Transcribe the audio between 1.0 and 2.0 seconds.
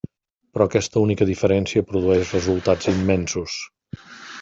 única diferència